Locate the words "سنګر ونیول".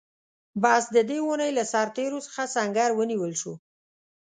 2.55-3.33